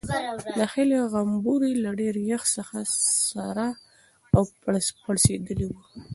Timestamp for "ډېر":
2.01-2.15